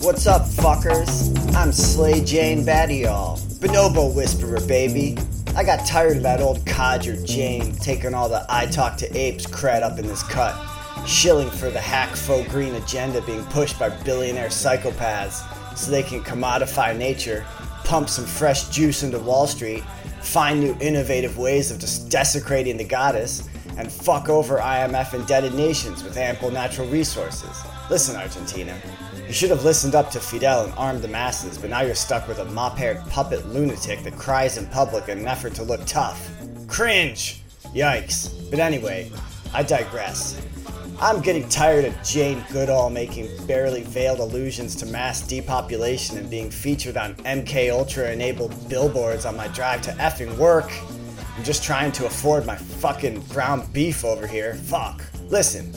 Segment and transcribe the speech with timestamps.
[0.00, 1.54] What's up, fuckers?
[1.54, 5.18] I'm Slay Jane Baddie-all, Bonobo Whisperer, baby.
[5.54, 9.44] I got tired of that old codger Jane taking all the I talk to apes
[9.44, 10.56] cred up in this cut,
[11.06, 16.22] shilling for the hack faux green agenda being pushed by billionaire psychopaths so they can
[16.22, 17.44] commodify nature,
[17.84, 19.84] pump some fresh juice into Wall Street,
[20.22, 26.02] find new innovative ways of just desecrating the goddess, and fuck over IMF indebted nations
[26.02, 27.64] with ample natural resources.
[27.90, 28.80] Listen, Argentina,
[29.30, 32.26] you should have listened up to Fidel and armed the masses, but now you're stuck
[32.26, 35.86] with a mop haired puppet lunatic that cries in public in an effort to look
[35.86, 36.28] tough.
[36.66, 37.40] Cringe!
[37.66, 38.50] Yikes.
[38.50, 39.08] But anyway,
[39.54, 40.44] I digress.
[41.00, 46.50] I'm getting tired of Jane Goodall making barely veiled allusions to mass depopulation and being
[46.50, 50.72] featured on MK Ultra enabled billboards on my drive to effing work.
[51.36, 54.54] I'm just trying to afford my fucking ground beef over here.
[54.54, 55.04] Fuck.
[55.28, 55.72] Listen,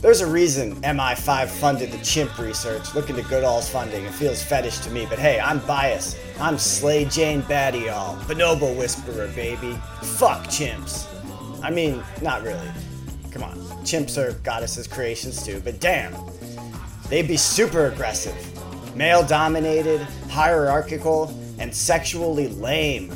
[0.00, 2.94] there's a reason MI5 funded the chimp research.
[2.94, 4.04] Look into Goodall's funding.
[4.04, 6.16] It feels fetish to me, but hey, I'm biased.
[6.40, 9.72] I'm Slay Jane Baddie-all, Bonobo Whisperer, baby.
[10.02, 11.06] Fuck chimps.
[11.62, 12.68] I mean, not really.
[13.30, 13.58] Come on.
[13.84, 16.14] Chimps are goddesses' creations too, but damn.
[17.08, 18.34] They'd be super aggressive,
[18.96, 23.10] male dominated, hierarchical, and sexually lame.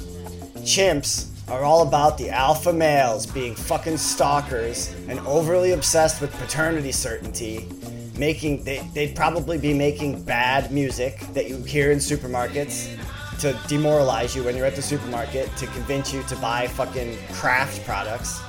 [0.59, 6.93] Chimps are all about the alpha males being fucking stalkers and overly obsessed with paternity
[6.93, 7.69] certainty.
[8.17, 12.97] Making they, they'd probably be making bad music that you hear in supermarkets
[13.41, 17.85] to demoralize you when you're at the supermarket to convince you to buy fucking craft
[17.85, 18.41] products.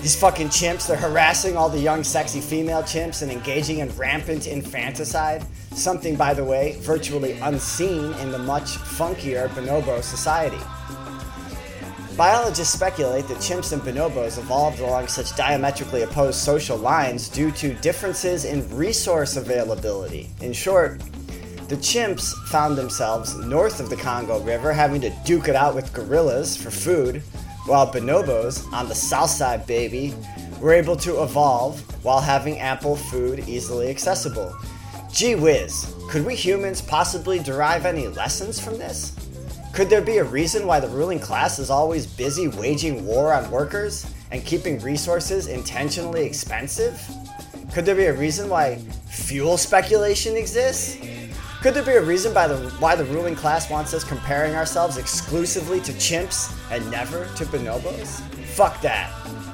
[0.00, 4.46] These fucking chimps, they're harassing all the young, sexy female chimps and engaging in rampant
[4.46, 5.44] infanticide.
[5.72, 10.58] Something, by the way, virtually unseen in the much funkier bonobo society.
[12.18, 17.74] Biologists speculate that chimps and bonobos evolved along such diametrically opposed social lines due to
[17.74, 20.28] differences in resource availability.
[20.40, 20.98] In short,
[21.68, 25.92] the chimps found themselves north of the Congo River having to duke it out with
[25.92, 27.22] gorillas for food,
[27.66, 30.12] while bonobos on the south side, baby,
[30.60, 34.52] were able to evolve while having ample food easily accessible.
[35.12, 39.14] Gee whiz, could we humans possibly derive any lessons from this?
[39.72, 43.48] Could there be a reason why the ruling class is always busy waging war on
[43.50, 47.00] workers and keeping resources intentionally expensive?
[47.72, 48.76] Could there be a reason why
[49.06, 50.96] fuel speculation exists?
[51.62, 55.80] Could there be a reason the, why the ruling class wants us comparing ourselves exclusively
[55.82, 58.20] to chimps and never to bonobos?
[58.54, 59.12] Fuck that.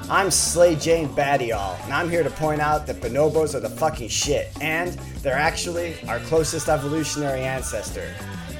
[0.09, 4.09] I'm Slay Jane Baddie-all, and I'm here to point out that bonobos are the fucking
[4.09, 4.91] shit, and
[5.23, 8.13] they're actually our closest evolutionary ancestor.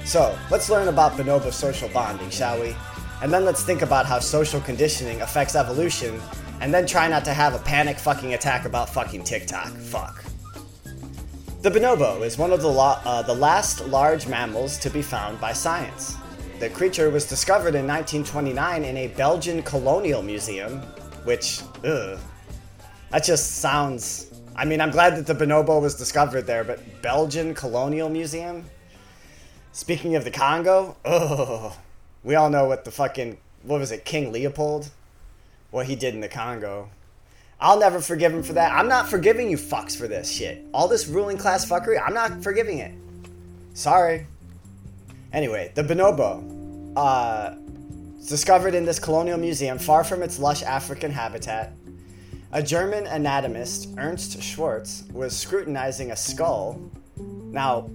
[0.05, 2.75] So, let's learn about bonobo social bonding, shall we?
[3.23, 6.21] And then let's think about how social conditioning affects evolution,
[6.61, 9.69] and then try not to have a panic fucking attack about fucking TikTok.
[9.69, 10.23] Fuck.
[11.63, 15.41] The bonobo is one of the, lo- uh, the last large mammals to be found
[15.41, 16.15] by science.
[16.59, 20.81] The creature was discovered in 1929 in a Belgian colonial museum,
[21.23, 22.19] which, ugh,
[23.09, 24.39] that just sounds.
[24.55, 28.63] I mean, I'm glad that the bonobo was discovered there, but Belgian colonial museum?
[29.75, 31.77] Speaking of the Congo, oh,
[32.23, 34.89] we all know what the fucking what was it, King Leopold,
[35.69, 36.89] what he did in the Congo.
[37.59, 38.71] I'll never forgive him for that.
[38.71, 40.65] I'm not forgiving you fucks for this shit.
[40.73, 42.93] All this ruling class fuckery, I'm not forgiving it.
[43.73, 44.27] Sorry.
[45.33, 47.55] Anyway, the bonobo, uh,
[48.29, 51.73] discovered in this colonial museum far from its lush African habitat.
[52.53, 56.79] A German anatomist, Ernst Schwarz, was scrutinizing a skull.
[57.17, 57.89] Now,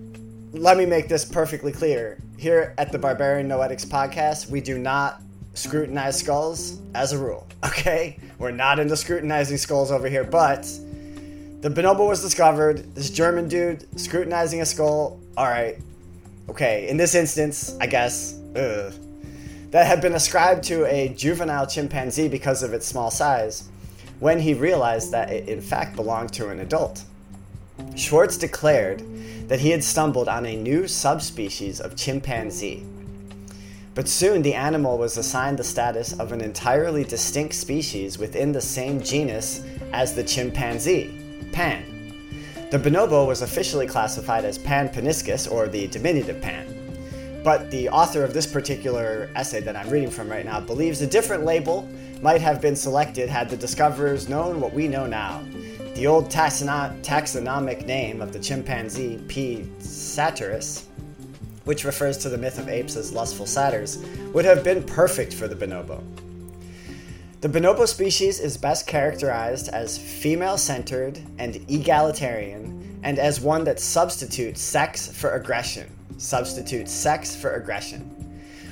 [0.52, 2.18] let me make this perfectly clear.
[2.36, 5.22] Here at the Barbarian Noetics podcast, we do not
[5.54, 8.18] scrutinize skulls as a rule, okay?
[8.38, 10.62] We're not into scrutinizing skulls over here, but
[11.60, 12.94] the bonobo was discovered.
[12.94, 15.20] This German dude scrutinizing a skull.
[15.36, 15.78] All right,
[16.48, 16.88] okay.
[16.88, 18.92] In this instance, I guess ugh,
[19.70, 23.68] that had been ascribed to a juvenile chimpanzee because of its small size.
[24.18, 27.04] When he realized that it in fact belonged to an adult,
[27.94, 29.02] Schwarz declared
[29.50, 32.86] that he had stumbled on a new subspecies of chimpanzee.
[33.96, 38.60] But soon the animal was assigned the status of an entirely distinct species within the
[38.60, 41.82] same genus as the chimpanzee, Pan.
[42.70, 47.42] The bonobo was officially classified as Pan paniscus, or the diminutive Pan.
[47.42, 51.08] But the author of this particular essay that I'm reading from right now believes a
[51.08, 51.88] different label
[52.22, 55.42] might have been selected had the discoverers known what we know now.
[56.00, 59.68] The old taxono- taxonomic name of the chimpanzee, P.
[59.80, 60.84] satyrus,
[61.66, 63.98] which refers to the myth of apes as lustful satyrs,
[64.32, 66.02] would have been perfect for the bonobo.
[67.42, 73.78] The bonobo species is best characterized as female centered and egalitarian and as one that
[73.78, 75.94] substitutes sex for aggression.
[76.16, 78.19] Substitutes sex for aggression.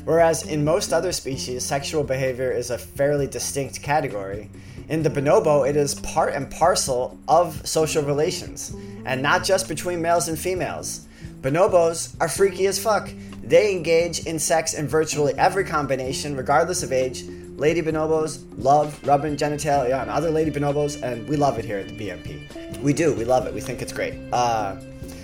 [0.09, 4.49] Whereas in most other species, sexual behavior is a fairly distinct category,
[4.89, 8.75] in the bonobo, it is part and parcel of social relations,
[9.05, 11.07] and not just between males and females.
[11.43, 13.11] Bonobos are freaky as fuck.
[13.43, 17.25] They engage in sex in virtually every combination, regardless of age.
[17.59, 21.89] Lady bonobos love rubbing genitalia on other lady bonobos, and we love it here at
[21.89, 22.81] the BNP.
[22.81, 23.53] We do, we love it.
[23.53, 24.15] We think it's great.
[24.33, 24.77] Uh,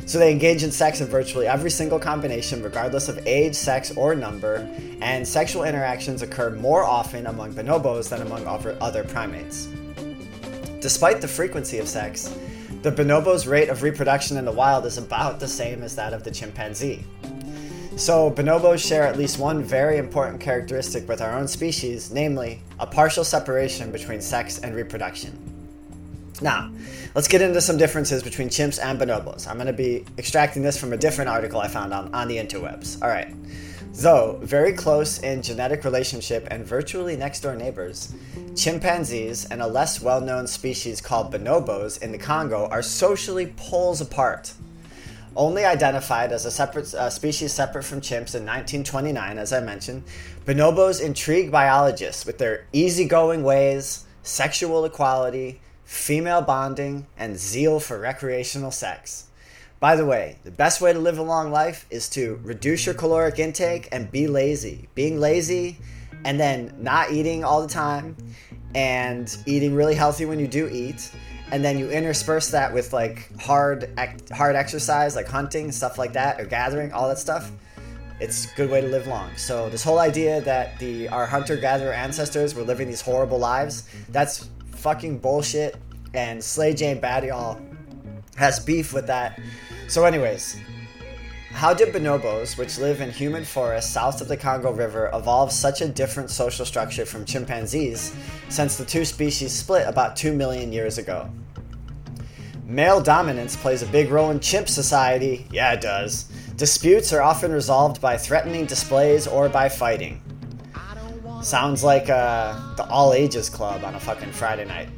[0.06, 4.14] so they engage in sex in virtually every single combination, regardless of age, sex, or
[4.14, 4.68] number,
[5.00, 8.46] and sexual interactions occur more often among bonobos than among
[8.80, 9.68] other primates.
[10.80, 12.36] Despite the frequency of sex,
[12.82, 16.22] the bonobo's rate of reproduction in the wild is about the same as that of
[16.22, 17.02] the chimpanzee.
[17.96, 22.86] So, bonobos share at least one very important characteristic with our own species, namely, a
[22.86, 25.53] partial separation between sex and reproduction.
[26.42, 26.70] Now,
[27.14, 29.46] let's get into some differences between chimps and bonobos.
[29.46, 32.38] I'm going to be extracting this from a different article I found on, on the
[32.38, 33.00] interwebs.
[33.02, 33.32] All right.
[33.92, 38.12] Though very close in genetic relationship and virtually next door neighbors,
[38.56, 44.00] chimpanzees and a less well known species called bonobos in the Congo are socially poles
[44.00, 44.52] apart.
[45.36, 50.02] Only identified as a separate uh, species separate from chimps in 1929, as I mentioned,
[50.44, 55.60] bonobos intrigue biologists with their easygoing ways, sexual equality,
[55.94, 59.28] female bonding, and zeal for recreational sex.
[59.80, 62.94] By the way, the best way to live a long life is to reduce your
[62.94, 64.88] caloric intake and be lazy.
[64.94, 65.76] Being lazy
[66.24, 68.16] and then not eating all the time
[68.74, 71.10] and eating really healthy when you do eat
[71.52, 73.90] and then you intersperse that with like hard
[74.32, 77.52] hard exercise like hunting stuff like that or gathering all that stuff
[78.20, 81.56] it's a good way to live long so this whole idea that the our hunter
[81.56, 84.48] gatherer ancestors were living these horrible lives that's
[84.84, 85.76] fucking bullshit
[86.12, 87.60] and slay jane Baddie-all
[88.36, 89.40] has beef with that
[89.86, 90.56] so, anyways,
[91.52, 95.82] how did bonobos, which live in humid forests south of the Congo River, evolve such
[95.82, 98.16] a different social structure from chimpanzees
[98.48, 101.30] since the two species split about 2 million years ago?
[102.64, 105.46] Male dominance plays a big role in chimp society.
[105.52, 106.24] Yeah, it does.
[106.56, 110.22] Disputes are often resolved by threatening displays or by fighting.
[111.44, 114.88] Sounds like uh, the all ages club on a fucking Friday night.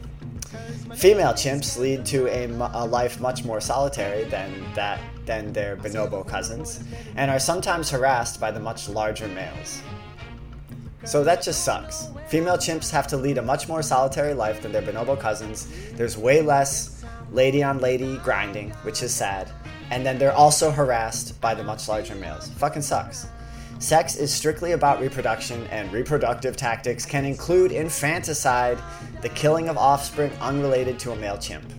[0.95, 6.25] Female chimps lead to a, a, life much more solitary than that than their bonobo
[6.25, 6.85] cousins,
[7.17, 9.83] and are sometimes harassed by the much larger males.
[11.05, 12.11] So that just sucks.
[12.29, 15.67] Female chimps have to lead a much more solitary life than their bonobo cousins.
[15.95, 19.51] There's way less lady on lady grinding, which is sad.
[19.91, 22.49] And then they're also harassed by the much larger males.
[22.51, 23.27] Fucking sucks.
[23.79, 28.79] Sex is strictly about reproduction, and reproductive tactics can include infanticide,
[29.21, 31.71] the killing of offspring unrelated to a male chimp.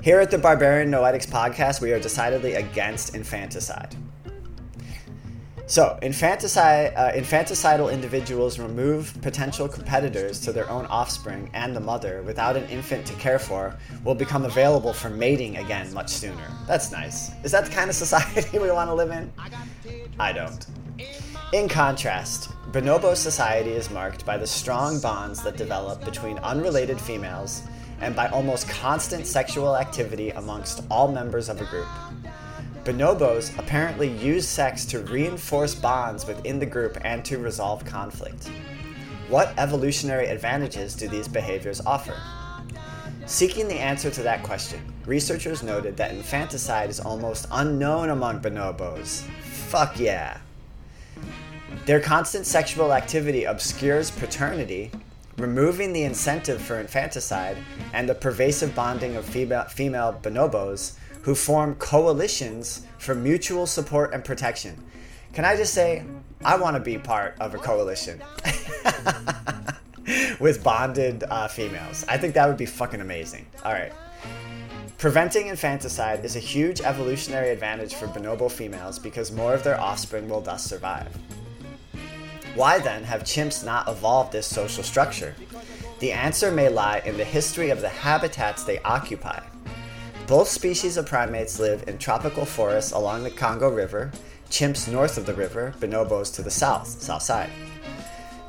[0.00, 3.94] Here at the Barbarian Noetics podcast, we are decidedly against infanticide.
[5.72, 12.20] So, infanticide, uh, infanticidal individuals remove potential competitors to their own offspring and the mother
[12.26, 13.74] without an infant to care for
[14.04, 16.46] will become available for mating again much sooner.
[16.66, 17.30] That's nice.
[17.42, 19.32] Is that the kind of society we want to live in?
[20.20, 20.66] I don't.
[21.54, 27.62] In contrast, bonobo society is marked by the strong bonds that develop between unrelated females
[28.02, 31.88] and by almost constant sexual activity amongst all members of a group.
[32.84, 38.50] Bonobos apparently use sex to reinforce bonds within the group and to resolve conflict.
[39.28, 42.16] What evolutionary advantages do these behaviors offer?
[43.26, 49.22] Seeking the answer to that question, researchers noted that infanticide is almost unknown among bonobos.
[49.42, 50.38] Fuck yeah.
[51.86, 54.90] Their constant sexual activity obscures paternity,
[55.38, 57.58] removing the incentive for infanticide
[57.92, 64.24] and the pervasive bonding of female, female bonobos who form coalitions for mutual support and
[64.24, 64.76] protection.
[65.32, 66.04] Can I just say,
[66.44, 68.20] I want to be part of a coalition
[70.40, 72.04] with bonded uh, females.
[72.08, 73.46] I think that would be fucking amazing.
[73.64, 73.92] All right.
[74.98, 80.28] Preventing infanticide is a huge evolutionary advantage for bonobo females because more of their offspring
[80.28, 81.08] will thus survive.
[82.54, 85.34] Why then have chimps not evolved this social structure?
[86.00, 89.40] The answer may lie in the history of the habitats they occupy.
[90.26, 94.12] Both species of primates live in tropical forests along the Congo River,
[94.48, 97.50] chimps north of the river, bonobos to the south, south side.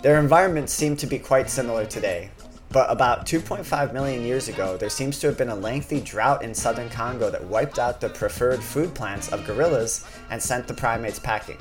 [0.03, 2.29] Their environments seem to be quite similar today,
[2.69, 6.53] but about 2.5 million years ago, there seems to have been a lengthy drought in
[6.53, 11.19] southern Congo that wiped out the preferred food plants of gorillas and sent the primates
[11.19, 11.57] packing.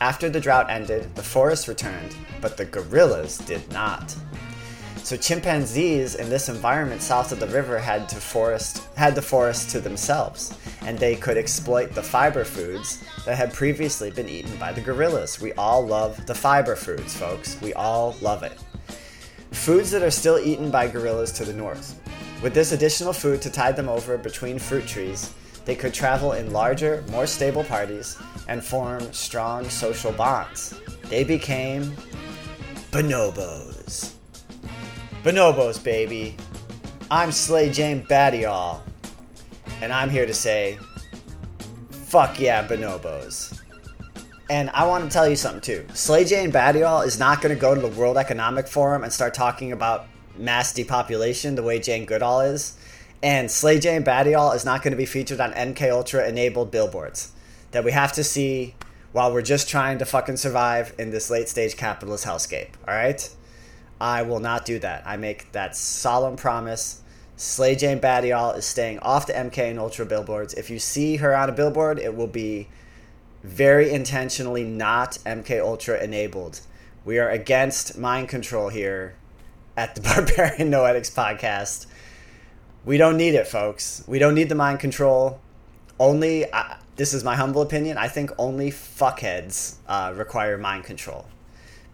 [0.00, 4.14] After the drought ended, the forests returned, but the gorillas did not.
[5.06, 9.70] So chimpanzees in this environment south of the river had to forest had the forest
[9.70, 14.72] to themselves, and they could exploit the fiber foods that had previously been eaten by
[14.72, 15.40] the gorillas.
[15.40, 17.56] We all love the fiber foods, folks.
[17.60, 18.58] We all love it.
[19.52, 22.02] Foods that are still eaten by gorillas to the north.
[22.42, 25.32] With this additional food to tide them over between fruit trees,
[25.66, 30.74] they could travel in larger, more stable parties and form strong social bonds.
[31.04, 31.94] They became
[32.90, 34.15] bonobos.
[35.26, 36.36] Bonobos, baby.
[37.10, 38.84] I'm Slay Jane Baddie-all,
[39.80, 40.78] and I'm here to say,
[41.90, 43.60] fuck yeah, bonobos.
[44.50, 45.84] And I want to tell you something too.
[45.94, 49.34] Slay Jane Baddie-all is not going to go to the World Economic Forum and start
[49.34, 50.06] talking about
[50.38, 52.78] mass depopulation the way Jane Goodall is.
[53.20, 57.32] And Slay Jane Baddie-all is not going to be featured on MK Ultra enabled billboards
[57.72, 58.76] that we have to see
[59.10, 62.68] while we're just trying to fucking survive in this late stage capitalist hellscape.
[62.86, 63.28] All right?
[64.00, 65.02] I will not do that.
[65.06, 67.02] I make that solemn promise.
[67.36, 70.54] Slay Jane Baddie-all is staying off the MK and Ultra billboards.
[70.54, 72.68] If you see her on a billboard, it will be
[73.42, 76.60] very intentionally not MK Ultra enabled.
[77.04, 79.16] We are against mind control here
[79.76, 81.86] at the Barbarian Noetics podcast.
[82.84, 84.04] We don't need it, folks.
[84.06, 85.40] We don't need the mind control.
[85.98, 91.26] Only, uh, this is my humble opinion, I think only fuckheads uh, require mind control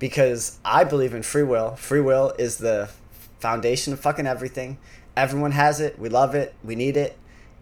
[0.02, 1.76] because I believe in free will.
[1.76, 2.90] Free will is the
[3.38, 4.78] foundation of fucking everything.
[5.16, 5.97] Everyone has it.
[5.97, 6.56] We love it.
[6.64, 7.16] We need it.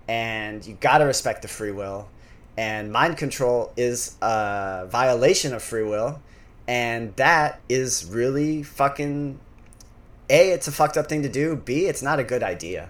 [0.09, 2.09] And you got to respect the free will.
[2.56, 6.23] And mind control is a violation of free will.
[6.66, 9.38] And that is really fucking.
[10.30, 11.56] A, it's a fucked up thing to do.
[11.56, 12.88] B, it's not a good idea.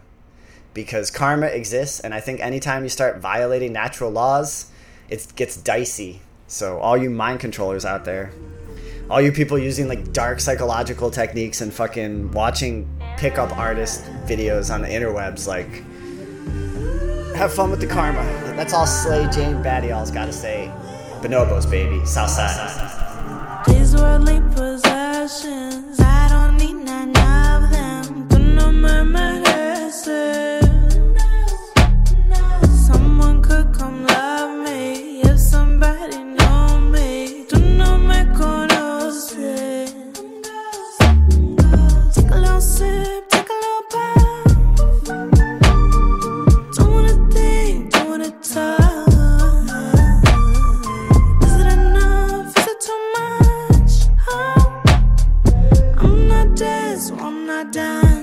[0.75, 1.99] Because karma exists.
[1.99, 4.71] And I think anytime you start violating natural laws,
[5.09, 6.21] it gets dicey.
[6.47, 8.33] So, all you mind controllers out there,
[9.11, 14.83] all you people using like dark psychological techniques and fucking watching pickup artist videos on
[14.83, 15.83] the interwebs, like
[17.35, 18.23] have fun with the karma.
[18.55, 20.71] That's all Slay Jane Baddie-all's got to say.
[21.23, 23.67] Bonobos, baby, Southside.
[23.67, 25.90] These worldly possessions,
[57.01, 58.20] so I'm not done.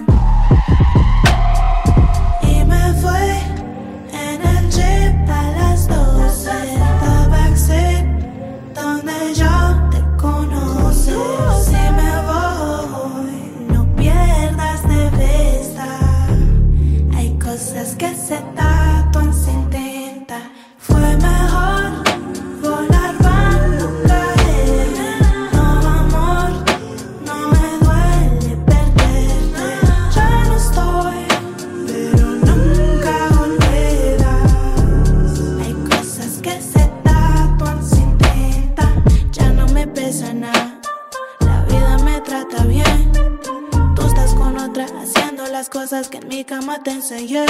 [47.08, 47.46] estás allá.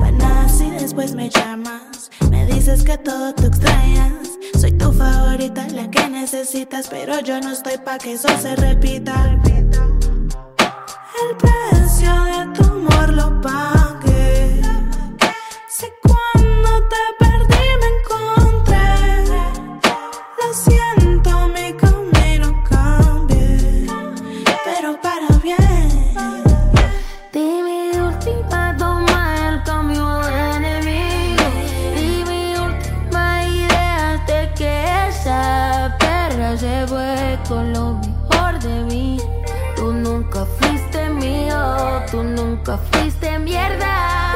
[0.00, 2.10] Panas y después me llamas.
[2.30, 4.38] Me dices que todo te extrañas.
[4.58, 9.14] Soy tu favorita, la que necesitas, pero yo no estoy pa' que eso se repita.
[11.20, 13.73] El precio de tu amor lo pago.
[36.56, 39.18] se fue con lo mejor de mí.
[39.76, 44.34] Tú nunca fuiste mío, tú nunca fuiste mierda.